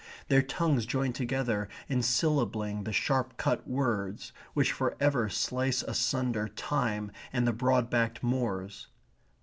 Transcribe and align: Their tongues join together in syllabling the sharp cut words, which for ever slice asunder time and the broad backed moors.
Their 0.29 0.41
tongues 0.41 0.87
join 0.87 1.13
together 1.13 1.69
in 1.87 1.99
syllabling 1.99 2.85
the 2.85 2.91
sharp 2.91 3.37
cut 3.37 3.67
words, 3.67 4.33
which 4.55 4.71
for 4.71 4.97
ever 4.99 5.29
slice 5.29 5.83
asunder 5.83 6.47
time 6.47 7.11
and 7.31 7.45
the 7.47 7.53
broad 7.53 7.91
backed 7.91 8.23
moors. 8.23 8.87